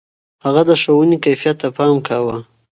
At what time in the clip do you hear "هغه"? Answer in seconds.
0.43-0.61